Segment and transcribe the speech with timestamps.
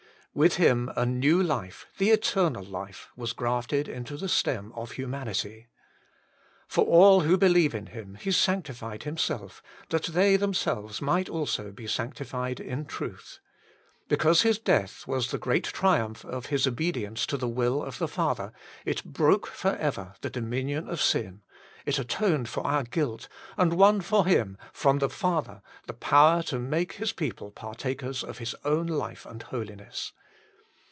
[0.33, 5.67] With Him a new life, the Eternal Life, was grafted into the stem of humanity.
[6.69, 11.85] For all who believe in Him, He sanctified Himself, that they themselves might also be
[11.85, 13.39] sanctified in truth.
[14.07, 18.07] Because His death was the great triumph of His obedience to the will of the
[18.07, 18.53] Father,
[18.85, 21.41] it broke for ever the dominion of sin,
[21.85, 23.27] it atoned for our guilt,
[23.57, 28.37] and won for Him from the Father the power to make His people partakers of
[28.37, 30.13] His own life and holiness.